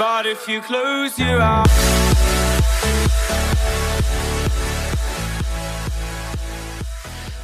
[0.00, 1.70] But if you close your eyes.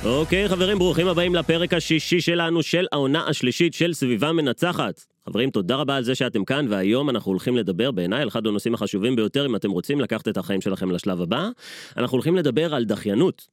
[0.05, 5.05] אוקיי, חברים, ברוכים הבאים לפרק השישי שלנו של העונה השלישית של סביבה מנצחת.
[5.29, 8.75] חברים, תודה רבה על זה שאתם כאן, והיום אנחנו הולכים לדבר בעיניי על אחד הנושאים
[8.75, 11.49] החשובים ביותר, אם אתם רוצים לקחת את החיים שלכם לשלב הבא.
[11.97, 13.47] אנחנו הולכים לדבר על דחיינות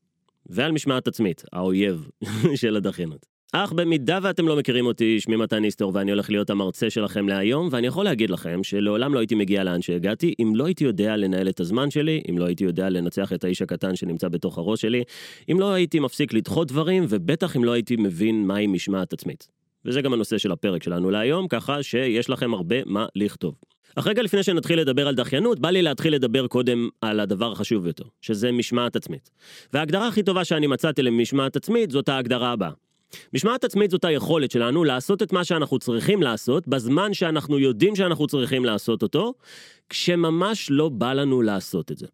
[0.45, 2.07] ועל משמעת עצמית, האויב
[2.61, 3.32] של הדחיינות.
[3.55, 7.69] אך במידה ואתם לא מכירים אותי, שמי מתן ניסטור ואני הולך להיות המרצה שלכם להיום,
[7.71, 11.49] ואני יכול להגיד לכם שלעולם לא הייתי מגיע לאן שהגעתי, אם לא הייתי יודע לנהל
[11.49, 15.03] את הזמן שלי, אם לא הייתי יודע לנצח את האיש הקטן שנמצא בתוך הראש שלי,
[15.51, 19.47] אם לא הייתי מפסיק לדחות דברים, ובטח אם לא הייתי מבין מהי משמעת עצמית.
[19.85, 23.55] וזה גם הנושא של הפרק שלנו להיום, ככה שיש לכם הרבה מה לכתוב.
[23.95, 27.83] אך רגע לפני שנתחיל לדבר על דחיינות, בא לי להתחיל לדבר קודם על הדבר החשוב
[27.83, 29.29] ביותר, שזה משמעת עצמית.
[29.73, 32.82] וההגדרה הכי טובה שאני מצאתי למשמעת עצמית זאת ההגדרה הבאה.
[33.33, 38.27] משמעת עצמית זאת היכולת שלנו לעשות את מה שאנחנו צריכים לעשות בזמן שאנחנו יודעים שאנחנו
[38.27, 39.33] צריכים לעשות אותו,
[39.89, 42.07] כשממש לא בא לנו לעשות את זה.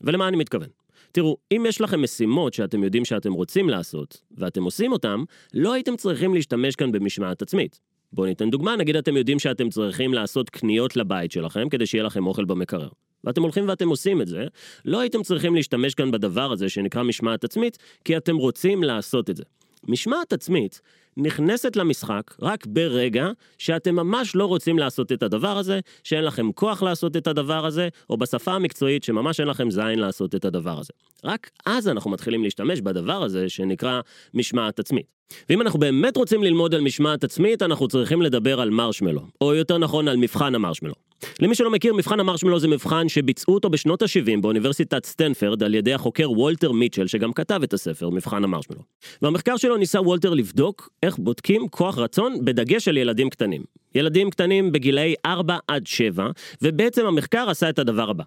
[0.00, 0.68] ולמה אני מתכוון?
[1.12, 5.96] תראו, אם יש לכם משימות שאתם יודעים שאתם רוצים לעשות, ואתם עושים אותם, לא הייתם
[5.96, 7.80] צריכים להשתמש כאן במשמעת עצמית.
[8.12, 12.26] בואו ניתן דוגמה, נגיד אתם יודעים שאתם צריכים לעשות קניות לבית שלכם כדי שיהיה לכם
[12.26, 12.88] אוכל במקרר.
[13.24, 14.44] ואתם הולכים ואתם עושים את זה,
[14.84, 19.36] לא הייתם צריכים להשתמש כאן בדבר הזה שנקרא משמעת עצמית, כי אתם רוצים לעשות את
[19.36, 19.42] זה.
[19.88, 20.80] משמעת עצמית
[21.16, 26.82] נכנסת למשחק רק ברגע שאתם ממש לא רוצים לעשות את הדבר הזה, שאין לכם כוח
[26.82, 30.92] לעשות את הדבר הזה, או בשפה המקצועית שממש אין לכם זין לעשות את הדבר הזה.
[31.24, 34.00] רק אז אנחנו מתחילים להשתמש בדבר הזה שנקרא
[34.34, 35.15] משמעת עצמית.
[35.50, 39.78] ואם אנחנו באמת רוצים ללמוד על משמעת עצמית, אנחנו צריכים לדבר על מרשמלו, או יותר
[39.78, 40.94] נכון על מבחן המרשמלו.
[41.40, 45.94] למי שלא מכיר, מבחן המרשמלו זה מבחן שביצעו אותו בשנות ה-70 באוניברסיטת סטנפרד על ידי
[45.94, 48.80] החוקר וולטר מיטשל, שגם כתב את הספר, מבחן המרשמלו.
[49.22, 53.62] והמחקר שלו ניסה וולטר לבדוק איך בודקים כוח רצון בדגש על ילדים קטנים.
[53.94, 56.30] ילדים קטנים בגילאי 4 עד 7,
[56.62, 58.24] ובעצם המחקר עשה את הדבר הבא.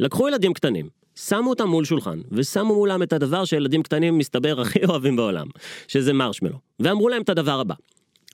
[0.00, 4.84] לקחו ילדים קטנים, שמו אותם מול שולחן, ושמו מולם את הדבר שילדים קטנים מסתבר הכי
[4.88, 5.46] אוהבים בעולם,
[5.88, 6.58] שזה מרשמלו.
[6.80, 7.74] ואמרו להם את הדבר הבא,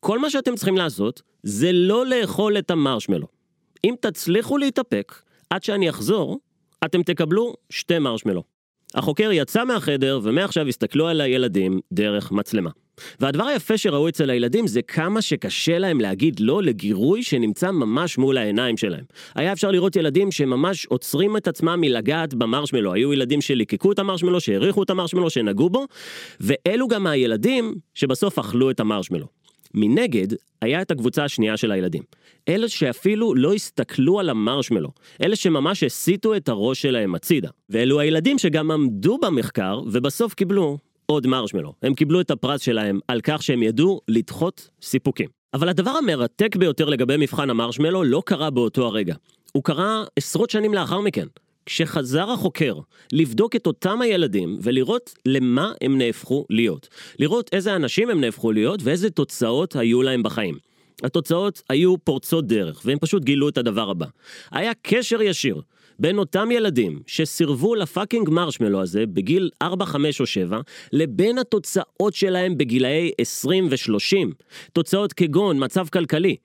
[0.01, 3.27] כל מה שאתם צריכים לעשות, זה לא לאכול את המרשמלו.
[3.85, 6.39] אם תצליחו להתאפק עד שאני אחזור,
[6.85, 8.43] אתם תקבלו שתי מרשמלו.
[8.95, 12.71] החוקר יצא מהחדר ומעכשיו הסתכלו על הילדים דרך מצלמה.
[13.21, 18.39] והדבר היפה שראו אצל הילדים זה כמה שקשה להם להגיד לא לגירוי שנמצא ממש מול
[18.39, 19.05] העיניים שלהם.
[19.35, 22.93] היה אפשר לראות ילדים שממש עוצרים את עצמם מלגעת במרשמלו.
[22.93, 25.87] היו ילדים שליקקו את המרשמלו, שהעריכו את המרשמלו, שנגעו בו,
[26.41, 29.38] ואלו גם הילדים שבסוף אכלו את המרשמלו.
[29.75, 30.27] מנגד,
[30.63, 32.03] היה את הקבוצה השנייה של הילדים.
[32.49, 34.89] אלה שאפילו לא הסתכלו על המרשמלו,
[35.23, 37.49] אלה שממש הסיטו את הראש שלהם הצידה.
[37.71, 41.73] ואלו הילדים שגם עמדו במחקר, ובסוף קיבלו עוד מרשמלו.
[41.83, 45.29] הם קיבלו את הפרס שלהם על כך שהם ידעו לדחות סיפוקים.
[45.55, 49.15] אבל הדבר המרתק ביותר לגבי מבחן המרשמלו לא קרה באותו הרגע.
[49.53, 51.27] הוא קרה עשרות שנים לאחר מכן.
[51.69, 52.75] כשחזר החוקר
[53.13, 56.89] לבדוק את אותם הילדים ולראות למה הם נהפכו להיות.
[57.19, 60.59] לראות איזה אנשים הם נהפכו להיות ואיזה תוצאות היו להם בחיים.
[61.03, 64.07] התוצאות היו פורצות דרך, והם פשוט גילו את הדבר הבא.
[64.51, 65.61] היה קשר ישיר
[65.99, 70.61] בין אותם ילדים שסירבו לפאקינג מרשמלו הזה בגיל 4, 5 או 7,
[70.93, 74.35] לבין התוצאות שלהם בגילאי 20 ו-30.
[74.73, 76.37] תוצאות כגון מצב כלכלי,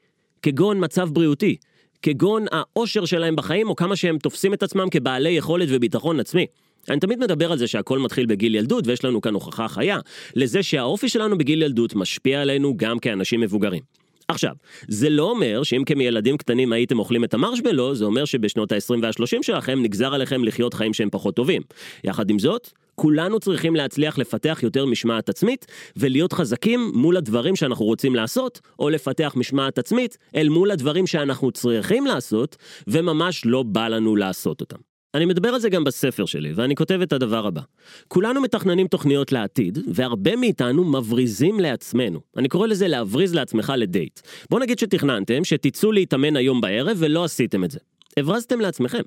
[0.42, 1.58] כגון מצב בריאותי,
[2.04, 6.46] כגון האושר שלהם בחיים, או כמה שהם תופסים את עצמם כבעלי יכולת וביטחון עצמי.
[6.90, 10.00] אני תמיד מדבר על זה שהכל מתחיל בגיל ילדות, ויש לנו כאן הוכחה חיה,
[10.36, 13.82] לזה שהאופי שלנו בגיל ילדות משפיע עלינו גם כאנשים מבוגרים.
[14.28, 14.52] עכשיו,
[14.88, 19.44] זה לא אומר שאם כמילדים קטנים הייתם אוכלים את המרשמלו, זה אומר שבשנות ה-20 וה-30
[19.44, 21.62] שלכם נגזר עליכם לחיות חיים שהם פחות טובים.
[22.04, 25.66] יחד עם זאת, כולנו צריכים להצליח לפתח יותר משמעת עצמית,
[25.98, 31.52] ולהיות חזקים מול הדברים שאנחנו רוצים לעשות, או לפתח משמעת עצמית אל מול הדברים שאנחנו
[31.52, 32.56] צריכים לעשות,
[32.88, 34.78] וממש לא בא לנו לעשות אותם.
[35.16, 37.62] אני מדבר על זה גם בספר שלי, ואני כותב את הדבר הבא.
[38.08, 42.20] כולנו מתכננים תוכניות לעתיד, והרבה מאיתנו מבריזים לעצמנו.
[42.38, 44.20] אני קורא לזה להבריז לעצמך לדייט.
[44.50, 47.80] בוא נגיד שתכננתם שתצאו להתאמן היום בערב ולא עשיתם את זה.
[48.18, 49.02] הברזתם לעצמכם.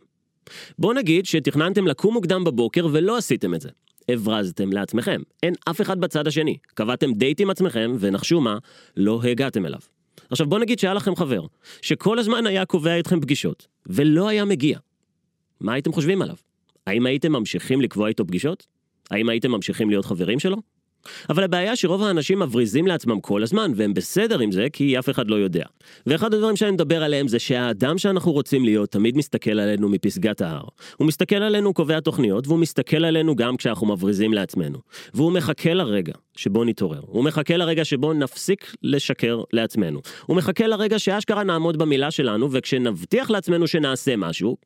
[0.79, 3.69] בוא נגיד שתכננתם לקום מוקדם בבוקר ולא עשיתם את זה.
[4.09, 5.21] הברזתם לעצמכם.
[5.43, 6.57] אין אף אחד בצד השני.
[6.75, 8.59] קבעתם דייט עם עצמכם, ונחשו מה?
[8.97, 9.81] לא הגעתם אליו.
[10.31, 11.47] עכשיו בוא נגיד שהיה לכם חבר,
[11.83, 14.79] שכל הזמן היה קובע איתכם פגישות, ולא היה מגיע.
[15.61, 16.37] מה הייתם חושבים עליו?
[16.87, 18.67] האם הייתם ממשיכים לקבוע איתו פגישות?
[19.11, 20.57] האם הייתם ממשיכים להיות חברים שלו?
[21.31, 25.31] אבל הבעיה שרוב האנשים מבריזים לעצמם כל הזמן, והם בסדר עם זה, כי אף אחד
[25.31, 25.65] לא יודע.
[26.07, 30.65] ואחד הדברים שאני מדבר עליהם זה שהאדם שאנחנו רוצים להיות תמיד מסתכל עלינו מפסגת ההר.
[30.97, 34.79] הוא מסתכל עלינו קובע תוכניות, והוא מסתכל עלינו גם כשאנחנו מבריזים לעצמנו.
[35.15, 37.01] והוא מחכה לרגע שבו נתעורר.
[37.07, 40.01] הוא מחכה לרגע שבו נפסיק לשקר לעצמנו.
[40.27, 44.57] הוא מחכה לרגע שאשכרה נעמוד במילה שלנו, וכשנבטיח לעצמנו שנעשה משהו,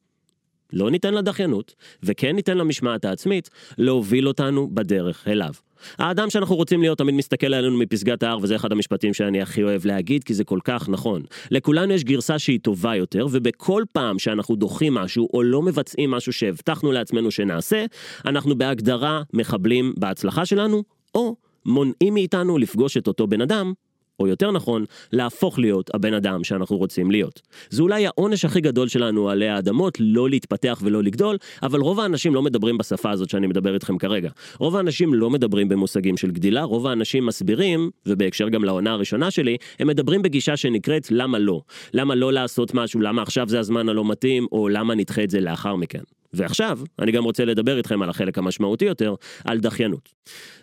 [0.73, 5.53] לא ניתן לדחיינות, וכן ניתן למשמעת העצמית, להוביל אותנו בדרך אליו.
[5.99, 9.87] האדם שאנחנו רוצים להיות תמיד מסתכל עלינו מפסגת ההר, וזה אחד המשפטים שאני הכי אוהב
[9.87, 11.23] להגיד, כי זה כל כך נכון.
[11.51, 16.33] לכולנו יש גרסה שהיא טובה יותר, ובכל פעם שאנחנו דוחים משהו, או לא מבצעים משהו
[16.33, 17.85] שהבטחנו לעצמנו שנעשה,
[18.27, 20.83] אנחנו בהגדרה מחבלים בהצלחה שלנו,
[21.15, 21.37] או
[21.67, 23.73] מונעים מאיתנו לפגוש את אותו בן אדם
[24.21, 27.41] או יותר נכון, להפוך להיות הבן אדם שאנחנו רוצים להיות.
[27.71, 32.35] זה אולי העונש הכי גדול שלנו עלי האדמות, לא להתפתח ולא לגדול, אבל רוב האנשים
[32.35, 34.31] לא מדברים בשפה הזאת שאני מדבר איתכם כרגע.
[34.59, 39.57] רוב האנשים לא מדברים במושגים של גדילה, רוב האנשים מסבירים, ובהקשר גם לעונה הראשונה שלי,
[39.79, 41.61] הם מדברים בגישה שנקראת למה לא.
[41.95, 45.41] למה לא לעשות משהו, למה עכשיו זה הזמן הלא מתאים, או למה נדחה את זה
[45.41, 46.20] לאחר מכן.
[46.33, 50.09] ועכשיו, אני גם רוצה לדבר איתכם על החלק המשמעותי יותר, על דחיינות.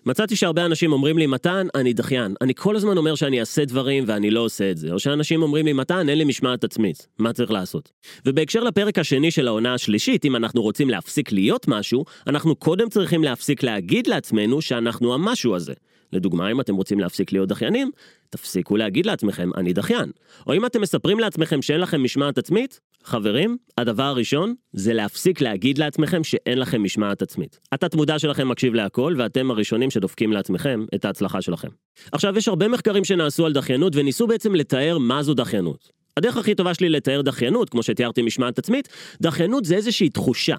[0.06, 2.34] מצאתי שהרבה אנשים אומרים לי, מתן, אני דחיין.
[2.42, 4.92] אני כל הזמן אומר שאני אעשה דברים ואני לא עושה את זה.
[4.92, 7.08] או שאנשים אומרים לי, מתן, אין לי משמעת עצמית.
[7.20, 7.92] מה צריך לעשות?
[8.26, 13.24] ובהקשר לפרק השני של העונה השלישית, אם אנחנו רוצים להפסיק להיות משהו, אנחנו קודם צריכים
[13.24, 15.74] להפסיק להגיד לעצמנו שאנחנו המשהו הזה.
[16.14, 17.92] לדוגמה, אם אתם רוצים להפסיק להיות דחיינים,
[18.30, 20.12] תפסיקו להגיד לעצמכם, אני דחיין.
[20.48, 25.78] או אם אתם מספרים לעצמכם שאין לכם משמעת עצמית, חברים, הדבר הראשון זה להפסיק להגיד
[25.78, 27.60] לעצמכם שאין לכם משמעת עצמית.
[27.72, 31.68] התת מודע שלכם מקשיב להכל, ואתם הראשונים שדופקים לעצמכם את ההצלחה שלכם.
[32.12, 35.92] עכשיו, יש הרבה מחקרים שנעשו על דחיינות, וניסו בעצם לתאר מה זו דחיינות.
[36.18, 38.90] הדרך הכי טובה שלי לתאר דחיינות, כמו שתיארתי משמעת עצמית,
[39.22, 40.56] דחיינות זה איזושהי תחושה.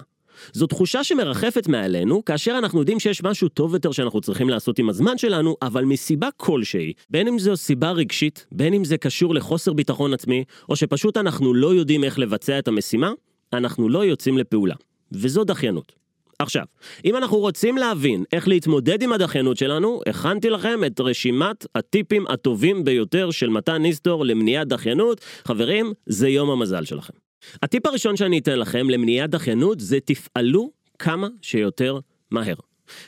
[0.53, 4.89] זו תחושה שמרחפת מעלינו, כאשר אנחנו יודעים שיש משהו טוב יותר שאנחנו צריכים לעשות עם
[4.89, 9.73] הזמן שלנו, אבל מסיבה כלשהי, בין אם זו סיבה רגשית, בין אם זה קשור לחוסר
[9.73, 13.11] ביטחון עצמי, או שפשוט אנחנו לא יודעים איך לבצע את המשימה,
[13.53, 14.75] אנחנו לא יוצאים לפעולה.
[15.11, 15.99] וזו דחיינות.
[16.39, 16.63] עכשיו,
[17.05, 22.83] אם אנחנו רוצים להבין איך להתמודד עם הדחיינות שלנו, הכנתי לכם את רשימת הטיפים הטובים
[22.83, 25.21] ביותר של מתן ניסטור למניעת דחיינות.
[25.45, 27.28] חברים, זה יום המזל שלכם.
[27.63, 31.99] הטיפ הראשון שאני אתן לכם למניעת דחיינות זה תפעלו כמה שיותר
[32.31, 32.55] מהר.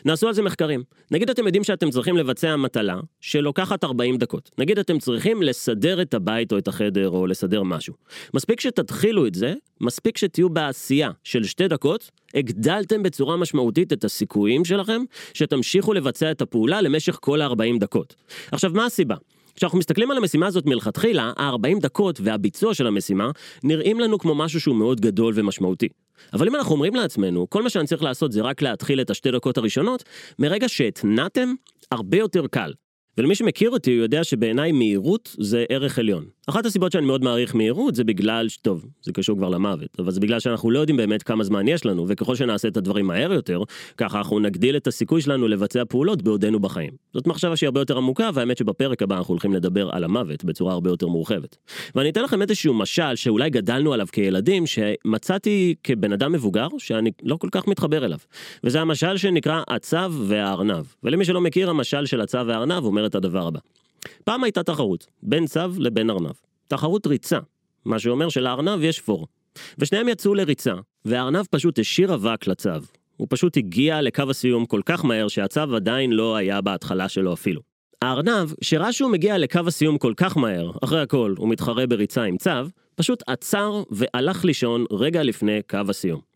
[0.06, 0.84] נעשו על זה מחקרים.
[1.12, 4.52] נגיד אתם יודעים שאתם צריכים לבצע מטלה שלוקחת 40 דקות.
[4.58, 7.94] נגיד אתם צריכים לסדר את הבית או את החדר או לסדר משהו.
[8.34, 14.66] מספיק שתתחילו את זה, מספיק שתהיו בעשייה של שתי דקות, הגדלתם בצורה משמעותית את הסיכויים
[14.66, 15.02] שלכם
[15.34, 18.16] שתמשיכו לבצע את הפעולה למשך כל ה-40 דקות.
[18.52, 19.16] עכשיו, מה הסיבה?
[19.56, 23.32] כשאנחנו מסתכלים על המשימה הזאת מלכתחילה, ה-40 דקות והביצוע של המשימה
[23.64, 25.88] נראים לנו כמו משהו שהוא מאוד גדול ומשמעותי.
[26.34, 29.32] אבל אם אנחנו אומרים לעצמנו, כל מה שאני צריך לעשות זה רק להתחיל את השתי
[29.32, 30.04] דקות הראשונות,
[30.40, 31.54] מרגע שהתנעתם,
[31.92, 32.74] הרבה יותר קל.
[33.18, 36.26] ולמי שמכיר אותי, הוא יודע שבעיניי מהירות זה ערך עליון.
[36.52, 38.48] אחת הסיבות שאני מאוד מעריך מהירות זה בגלל.
[38.62, 41.86] טוב, זה קשור כבר למוות, אבל זה בגלל שאנחנו לא יודעים באמת כמה זמן יש
[41.86, 43.64] לנו, וככל שנעשה את הדברים מהר יותר,
[43.98, 46.92] ככה אנחנו נגדיל את הסיכוי שלנו לבצע פעולות בעודנו בחיים.
[47.14, 50.74] זאת מחשבה שהיא הרבה יותר עמוקה, והאמת שבפרק הבא אנחנו הולכים לדבר על המוות בצורה
[50.74, 51.58] הרבה יותר מורחבת.
[51.96, 57.36] ואני אתן לכם איזשהו משל שאולי גדלנו עליו כילדים, שמצאתי כבן אדם מבוגר, שאני לא
[57.36, 58.20] כל כך מתחבר אליו.
[58.64, 60.86] וזה המשל שנקרא הצב והארנב.
[61.04, 63.60] ולמי שלא מכיר, המשל של הצב והארנב אומר את הדבר הבא.
[64.24, 66.34] פעם הייתה תחרות, בין צב לבין ארנב.
[66.68, 67.40] תחרות ריצה,
[67.86, 69.28] מה שאומר שלארנב יש פור.
[69.78, 70.74] ושניהם יצאו לריצה,
[71.06, 72.84] והארנב פשוט השאיר אבק לצב.
[73.18, 77.62] הוא פשוט הגיע לקו הסיום כל כך מהר שהצב עדיין לא היה בהתחלה שלו אפילו.
[78.02, 82.38] הארנב, שראה שהוא מגיע לקו הסיום כל כך מהר, אחרי הכל הוא מתחרה בריצה עם
[82.38, 86.31] צב, פשוט עצר והלך לישון רגע לפני קו הסיום.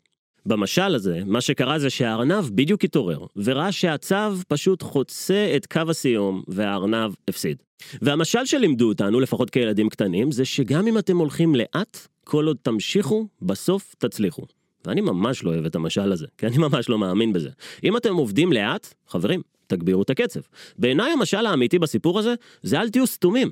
[0.45, 6.43] במשל הזה, מה שקרה זה שהארנב בדיוק התעורר, וראה שהצב פשוט חוצה את קו הסיום,
[6.47, 7.57] והארנב הפסיד.
[8.01, 13.27] והמשל שלימדו אותנו, לפחות כילדים קטנים, זה שגם אם אתם הולכים לאט, כל עוד תמשיכו,
[13.41, 14.41] בסוף תצליחו.
[14.85, 17.49] ואני ממש לא אוהב את המשל הזה, כי אני ממש לא מאמין בזה.
[17.83, 20.39] אם אתם עובדים לאט, חברים, תגבירו את הקצב.
[20.79, 22.33] בעיניי המשל האמיתי בסיפור הזה,
[22.63, 23.51] זה אל תהיו סתומים.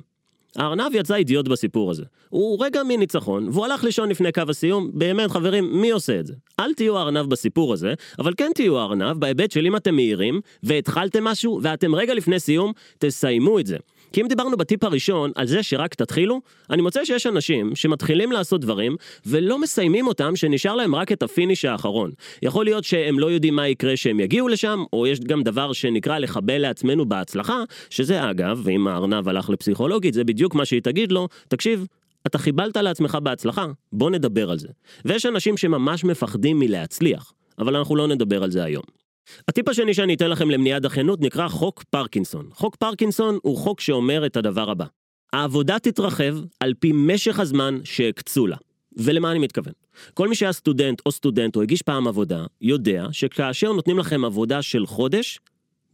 [0.55, 2.03] הארנב יצא אידיוט בסיפור הזה.
[2.29, 6.33] הוא רגע מניצחון, והוא הלך לישון לפני קו הסיום, באמת חברים, מי עושה את זה?
[6.59, 11.23] אל תהיו הארנב בסיפור הזה, אבל כן תהיו הארנב בהיבט של אם אתם מהירים, והתחלתם
[11.23, 13.77] משהו, ואתם רגע לפני סיום, תסיימו את זה.
[14.13, 18.61] כי אם דיברנו בטיפ הראשון על זה שרק תתחילו, אני מוצא שיש אנשים שמתחילים לעשות
[18.61, 22.11] דברים ולא מסיימים אותם שנשאר להם רק את ה finish האחרון.
[22.41, 26.17] יכול להיות שהם לא יודעים מה יקרה שהם יגיעו לשם, או יש גם דבר שנקרא
[26.17, 31.27] לחבל לעצמנו בהצלחה, שזה אגב, ואם הארנב הלך לפסיכולוגית, זה בדיוק מה שהיא תגיד לו,
[31.47, 31.87] תקשיב,
[32.27, 34.67] אתה חיבלת לעצמך בהצלחה, בוא נדבר על זה.
[35.05, 39.02] ויש אנשים שממש מפחדים מלהצליח, אבל אנחנו לא נדבר על זה היום.
[39.47, 42.49] הטיפ השני שאני אתן לכם למניעת דחיינות נקרא חוק פרקינסון.
[42.53, 44.85] חוק פרקינסון הוא חוק שאומר את הדבר הבא:
[45.33, 48.57] העבודה תתרחב על פי משך הזמן שהקצו לה.
[48.97, 49.73] ולמה אני מתכוון?
[50.13, 54.61] כל מי שהיה סטודנט או סטודנט או הגיש פעם עבודה, יודע שכאשר נותנים לכם עבודה
[54.61, 55.39] של חודש,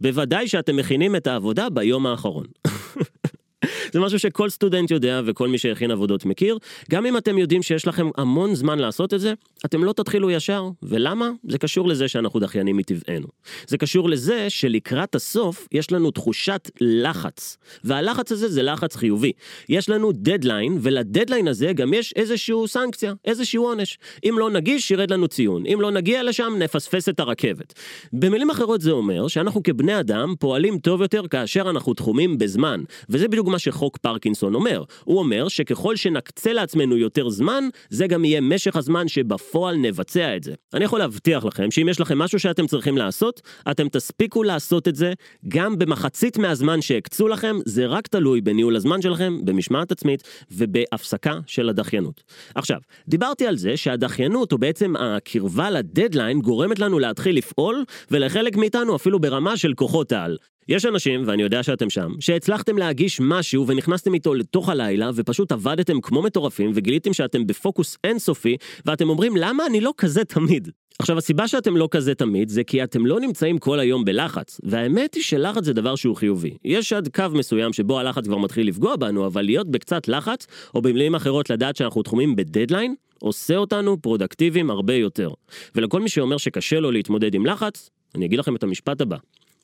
[0.01, 2.45] בוודאי שאתם מכינים את העבודה ביום האחרון.
[3.93, 6.57] זה משהו שכל סטודנט יודע וכל מי שהכין עבודות מכיר.
[6.91, 9.33] גם אם אתם יודעים שיש לכם המון זמן לעשות את זה,
[9.65, 10.69] אתם לא תתחילו ישר.
[10.83, 11.29] ולמה?
[11.47, 13.27] זה קשור לזה שאנחנו דחיינים מטבענו.
[13.67, 17.57] זה קשור לזה שלקראת הסוף יש לנו תחושת לחץ.
[17.83, 19.31] והלחץ הזה זה לחץ חיובי.
[19.69, 23.97] יש לנו דדליין, ולדדליין הזה גם יש איזשהו סנקציה, איזשהו עונש.
[24.29, 25.65] אם לא נגיש, ירד לנו ציון.
[25.65, 27.73] אם לא נגיע לשם, נפספס את הרכבת.
[28.13, 32.83] במילים אחרות זה אומר שאנחנו כבני אדם פועלים טוב יותר כאשר אנחנו תחומים בזמן.
[33.09, 34.83] וזה בדיוק מה שחוק פרקינסון אומר.
[35.03, 39.07] הוא אומר שככל שנקצה לעצמנו יותר זמן, זה גם יהיה משך הזמן
[39.49, 40.53] שבפועל נבצע את זה.
[40.73, 43.41] אני יכול להבטיח לכם שאם יש לכם משהו שאתם צריכים לעשות,
[43.71, 45.13] אתם תספיקו לעשות את זה
[45.47, 51.69] גם במחצית מהזמן שהקצו לכם, זה רק תלוי בניהול הזמן שלכם, במשמעת עצמית ובהפסקה של
[51.69, 52.23] הדחיינות.
[52.55, 52.77] עכשיו,
[53.07, 59.19] דיברתי על זה שהדחיינות, או בעצם הקרבה לדדליין, גורמת לנו להתחיל לפעול, ולחלק מאיתנו אפילו
[59.19, 60.37] ברמה של כוחות העל.
[60.69, 66.01] יש אנשים, ואני יודע שאתם שם, שהצלחתם להגיש משהו ונכנסתם איתו לתוך הלילה ופשוט עבדתם
[66.01, 70.69] כמו מטורפים וגיליתם שאתם בפוקוס אינסופי ואתם אומרים למה אני לא כזה תמיד.
[70.99, 75.13] עכשיו הסיבה שאתם לא כזה תמיד זה כי אתם לא נמצאים כל היום בלחץ, והאמת
[75.13, 76.57] היא שלחץ זה דבר שהוא חיובי.
[76.65, 80.81] יש עד קו מסוים שבו הלחץ כבר מתחיל לפגוע בנו, אבל להיות בקצת לחץ, או
[80.81, 85.29] במילים אחרות לדעת שאנחנו תחומים בדדליין, עושה אותנו פרודוקטיביים הרבה יותר.
[85.75, 89.17] ולכל מי שאומר שקשה לו להתמודד עם לחץ, אני אגיד לכם את המשפט הבא.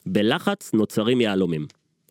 [0.06, 1.66] בלחץ נוצרים יהלומים.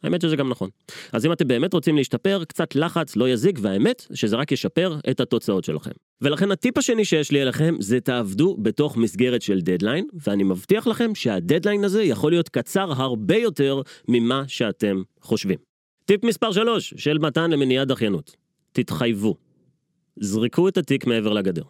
[0.05, 0.71] האמת שזה גם נכון.
[1.13, 5.21] אז אם אתם באמת רוצים להשתפר, קצת לחץ לא יזיק, והאמת שזה רק ישפר את
[5.21, 5.91] התוצאות שלכם.
[6.21, 11.15] ולכן הטיפ השני שיש לי אליכם זה תעבדו בתוך מסגרת של דדליין, ואני מבטיח לכם
[11.15, 15.59] שהדדליין הזה יכול להיות קצר הרבה יותר ממה שאתם חושבים.
[16.05, 18.37] טיפ מספר 3 של מתן למניעת דחיינות.
[18.73, 19.37] תתחייבו.
[20.21, 21.63] זרקו את התיק מעבר לגדר.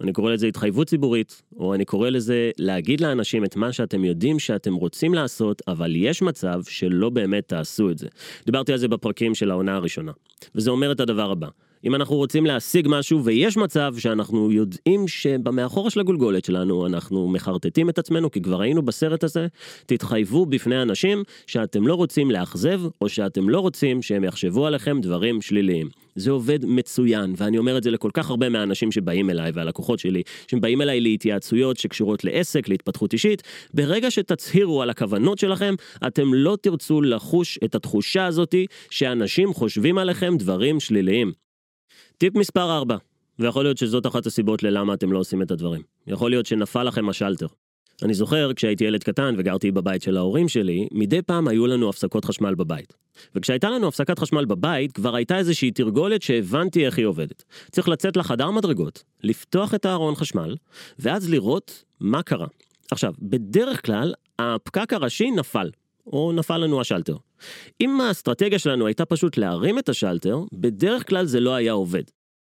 [0.00, 4.38] אני קורא לזה התחייבות ציבורית, או אני קורא לזה להגיד לאנשים את מה שאתם יודעים
[4.38, 8.08] שאתם רוצים לעשות, אבל יש מצב שלא באמת תעשו את זה.
[8.46, 10.12] דיברתי על זה בפרקים של העונה הראשונה.
[10.54, 11.48] וזה אומר את הדבר הבא.
[11.84, 17.88] אם אנחנו רוצים להשיג משהו ויש מצב שאנחנו יודעים שבמאחורה של הגולגולת שלנו אנחנו מחרטטים
[17.88, 19.46] את עצמנו כי כבר היינו בסרט הזה,
[19.86, 25.42] תתחייבו בפני אנשים שאתם לא רוצים לאכזב או שאתם לא רוצים שהם יחשבו עליכם דברים
[25.42, 25.88] שליליים.
[26.14, 30.22] זה עובד מצוין ואני אומר את זה לכל כך הרבה מהאנשים שבאים אליי והלקוחות שלי
[30.46, 33.42] שבאים אליי להתייעצויות שקשורות לעסק, להתפתחות אישית,
[33.74, 35.74] ברגע שתצהירו על הכוונות שלכם
[36.06, 41.49] אתם לא תרצו לחוש את התחושה הזאתי שאנשים חושבים עליכם דברים שליליים.
[42.18, 42.96] טיפ מספר 4,
[43.38, 45.82] ויכול להיות שזאת אחת הסיבות ללמה אתם לא עושים את הדברים.
[46.06, 47.46] יכול להיות שנפל לכם השלטר.
[48.02, 52.24] אני זוכר כשהייתי ילד קטן וגרתי בבית של ההורים שלי, מדי פעם היו לנו הפסקות
[52.24, 52.92] חשמל בבית.
[53.34, 57.44] וכשהייתה לנו הפסקת חשמל בבית, כבר הייתה איזושהי תרגולת שהבנתי איך היא עובדת.
[57.70, 60.56] צריך לצאת לחדר מדרגות, לפתוח את הארון חשמל,
[60.98, 62.46] ואז לראות מה קרה.
[62.90, 65.70] עכשיו, בדרך כלל, הפקק הראשי נפל,
[66.12, 67.16] או נפל לנו השלטר.
[67.80, 72.02] אם האסטרטגיה שלנו הייתה פשוט להרים את השלטר, בדרך כלל זה לא היה עובד.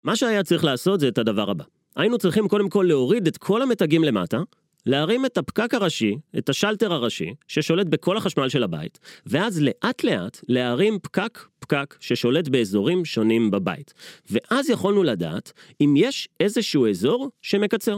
[0.03, 1.63] מה שהיה צריך לעשות זה את הדבר הבא.
[1.95, 4.41] היינו צריכים קודם כל להוריד את כל המתגים למטה,
[4.85, 10.39] להרים את הפקק הראשי, את השלטר הראשי, ששולט בכל החשמל של הבית, ואז לאט לאט
[10.47, 13.93] להרים פקק פקק ששולט באזורים שונים בבית.
[14.29, 17.97] ואז יכולנו לדעת אם יש איזשהו אזור שמקצר.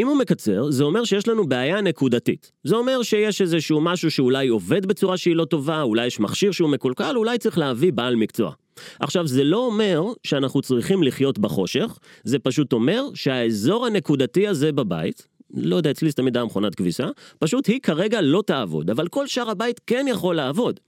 [0.00, 2.52] אם הוא מקצר, זה אומר שיש לנו בעיה נקודתית.
[2.64, 6.70] זה אומר שיש איזשהו משהו שאולי עובד בצורה שהיא לא טובה, אולי יש מכשיר שהוא
[6.70, 8.52] מקולקל, אולי צריך להביא בעל מקצוע.
[9.00, 15.26] עכשיו, זה לא אומר שאנחנו צריכים לחיות בחושך, זה פשוט אומר שהאזור הנקודתי הזה בבית,
[15.54, 17.06] לא יודע, אצלי זה תמיד היה מכונת כביסה,
[17.38, 20.80] פשוט היא כרגע לא תעבוד, אבל כל שאר הבית כן יכול לעבוד.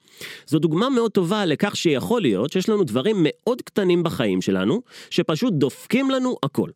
[0.47, 5.55] זו דוגמה מאוד טובה לכך שיכול להיות שיש לנו דברים מאוד קטנים בחיים שלנו, שפשוט
[5.55, 6.71] דופקים לנו הכל.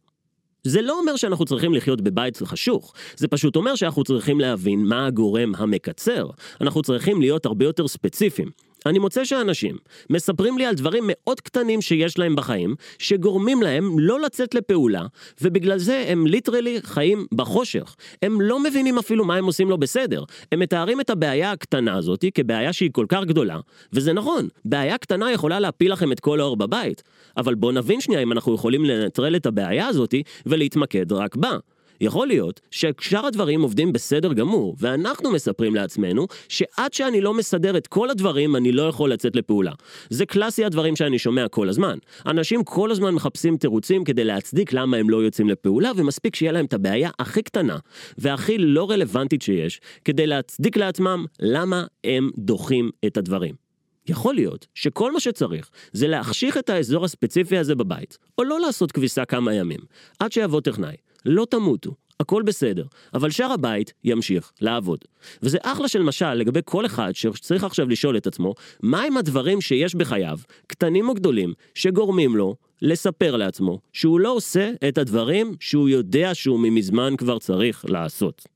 [0.65, 5.07] זה לא אומר שאנחנו צריכים לחיות בבית חשוך, זה פשוט אומר שאנחנו צריכים להבין מה
[5.07, 6.27] הגורם המקצר.
[6.61, 8.51] אנחנו צריכים להיות הרבה יותר ספציפיים.
[8.87, 9.77] אני מוצא שאנשים
[10.11, 15.07] מספרים לי על דברים מאוד קטנים שיש להם בחיים, שגורמים להם לא לצאת לפעולה,
[15.43, 17.97] ובגלל זה הם ליטרלי חיים בחושך.
[18.23, 20.25] הם לא מבינים אפילו מה הם עושים לא בסדר.
[20.53, 23.59] הם מתארים את הבעיה הקטנה הזאת כבעיה שהיא כל כך גדולה,
[23.93, 27.03] וזה נכון, בעיה קטנה יכולה להפיל לכם את כל האור בבית.
[27.37, 30.15] אבל בואו נבין שנייה אם אנחנו יכולים לנטרל את הבעיה הזאת
[30.47, 31.57] ולהתמקד רק בה.
[32.01, 37.87] יכול להיות ששאר הדברים עובדים בסדר גמור, ואנחנו מספרים לעצמנו שעד שאני לא מסדר את
[37.87, 39.73] כל הדברים, אני לא יכול לצאת לפעולה.
[40.11, 41.99] זה קלאסי הדברים שאני שומע כל הזמן.
[42.27, 46.65] אנשים כל הזמן מחפשים תירוצים כדי להצדיק למה הם לא יוצאים לפעולה, ומספיק שיהיה להם
[46.65, 47.79] את הבעיה הכי קטנה
[48.19, 53.65] והכי לא רלוונטית שיש, כדי להצדיק לעצמם למה הם דוחים את הדברים.
[54.09, 58.93] יכול להיות שכל מה שצריך זה להחשיך את האזור הספציפי הזה בבית, או לא לעשות
[58.93, 59.81] כביסה כמה ימים,
[60.19, 60.97] עד שיבוא טכנאי.
[61.27, 64.99] לא תמותו, הכל בסדר, אבל שאר הבית ימשיך לעבוד.
[65.43, 69.95] וזה אחלה של משל לגבי כל אחד שצריך עכשיו לשאול את עצמו, מהם הדברים שיש
[69.95, 76.35] בחייו, קטנים או גדולים, שגורמים לו לספר לעצמו שהוא לא עושה את הדברים שהוא יודע
[76.35, 78.47] שהוא ממזמן כבר צריך לעשות.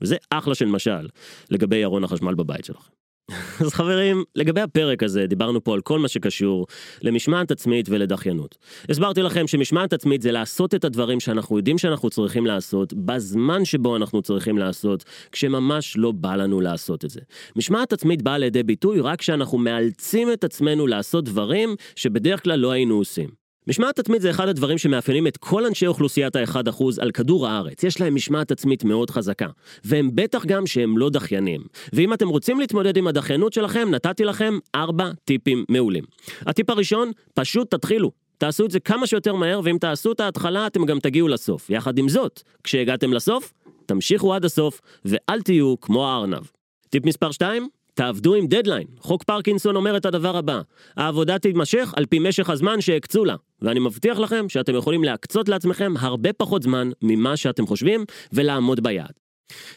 [0.00, 1.08] וזה אחלה של משל
[1.50, 2.90] לגבי ארון החשמל בבית שלכם.
[3.60, 6.66] אז חברים, לגבי הפרק הזה, דיברנו פה על כל מה שקשור
[7.02, 8.58] למשמעת עצמית ולדחיינות.
[8.88, 13.96] הסברתי לכם שמשמעת עצמית זה לעשות את הדברים שאנחנו יודעים שאנחנו צריכים לעשות, בזמן שבו
[13.96, 17.20] אנחנו צריכים לעשות, כשממש לא בא לנו לעשות את זה.
[17.56, 22.70] משמעת עצמית באה לידי ביטוי רק כשאנחנו מאלצים את עצמנו לעשות דברים שבדרך כלל לא
[22.70, 23.47] היינו עושים.
[23.68, 27.84] משמעת עצמית זה אחד הדברים שמאפיינים את כל אנשי אוכלוסיית ה-1% על כדור הארץ.
[27.84, 29.46] יש להם משמעת עצמית מאוד חזקה.
[29.84, 31.60] והם בטח גם שהם לא דחיינים.
[31.92, 36.04] ואם אתם רוצים להתמודד עם הדחיינות שלכם, נתתי לכם 4 טיפים מעולים.
[36.46, 38.10] הטיפ הראשון, פשוט תתחילו.
[38.38, 41.70] תעשו את זה כמה שיותר מהר, ואם תעשו את ההתחלה, אתם גם תגיעו לסוף.
[41.70, 43.52] יחד עם זאת, כשהגעתם לסוף,
[43.86, 46.42] תמשיכו עד הסוף, ואל תהיו כמו הארנב.
[46.90, 48.86] טיפ מספר 2, תעבדו עם דדליין.
[48.98, 50.60] חוק פרקינסון אומר את הדבר הבא,
[50.96, 55.94] העבודה תימשך על פי משך הזמן שהקצו לה, ואני מבטיח לכם שאתם יכולים להקצות לעצמכם
[55.98, 59.12] הרבה פחות זמן ממה שאתם חושבים ולעמוד ביעד.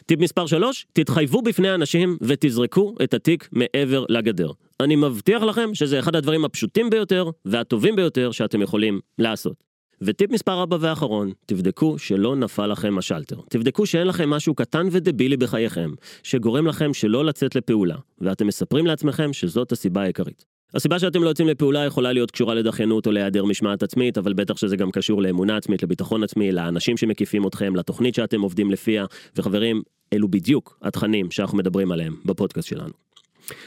[0.06, 4.50] טיפ מספר 3, תתחייבו בפני אנשים ותזרקו את התיק מעבר לגדר.
[4.80, 9.72] אני מבטיח לכם שזה אחד הדברים הפשוטים ביותר והטובים ביותר שאתם יכולים לעשות.
[10.04, 13.36] וטיפ מספר 4 ואחרון, תבדקו שלא נפל לכם השלטר.
[13.48, 15.90] תבדקו שאין לכם משהו קטן ודבילי בחייכם,
[16.22, 20.51] שגורם לכם שלא לצאת לפעולה, ואתם מספרים לעצמכם שזאת הסיבה העיקרית.
[20.74, 24.56] הסיבה שאתם לא יוצאים לפעולה יכולה להיות קשורה לדחיינות או להיעדר משמעת עצמית, אבל בטח
[24.56, 29.04] שזה גם קשור לאמונה עצמית, לביטחון עצמי, לאנשים שמקיפים אתכם, לתוכנית שאתם עובדים לפיה,
[29.36, 33.11] וחברים, אלו בדיוק התכנים שאנחנו מדברים עליהם בפודקאסט שלנו.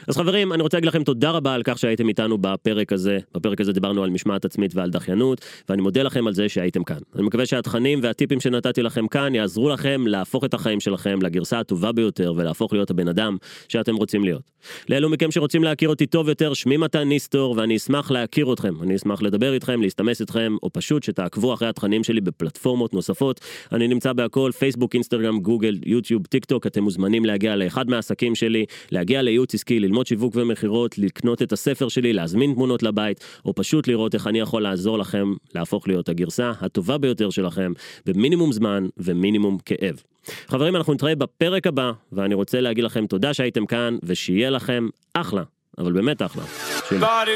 [0.07, 3.17] אז חברים, אני רוצה להגיד לכם תודה רבה על כך שהייתם איתנו בפרק הזה.
[3.33, 6.97] בפרק הזה דיברנו על משמעת עצמית ועל דחיינות, ואני מודה לכם על זה שהייתם כאן.
[7.15, 11.91] אני מקווה שהתכנים והטיפים שנתתי לכם כאן יעזרו לכם להפוך את החיים שלכם לגרסה הטובה
[11.91, 13.37] ביותר ולהפוך להיות הבן אדם
[13.69, 14.51] שאתם רוצים להיות.
[14.89, 18.73] לאלו מכם שרוצים להכיר אותי טוב יותר, שמי מתן ניסטור, ואני אשמח להכיר אתכם.
[18.81, 23.41] אני אשמח לדבר איתכם, להסתמס איתכם, או פשוט שתעקבו אחרי התכנים שלי בפלטפורמות נוספות.
[23.71, 28.65] אני נמצא בהכל, פייסבוק, אינסטגרם, גוגל, יוטיוב, טיק טוק, אתם מוזמנים להגיע לאחד מהעסקים שלי,
[28.91, 33.87] להגיע לייעוץ עסקי, ללמוד שיווק ומכירות, לקנות את הספר שלי, להזמין תמונות לבית, או פשוט
[33.87, 37.73] לראות איך אני יכול לעזור לכם להפוך להיות הגרסה הטובה ביותר שלכם,
[38.05, 40.01] במינימום זמן ומינימום כאב.
[40.47, 45.43] חברים, אנחנו נתראה בפרק הבא, ואני רוצה להגיד לכם תודה שהייתם כאן, ושיהיה לכם אחלה,
[45.77, 46.43] אבל באמת אחלה.
[46.89, 47.27] But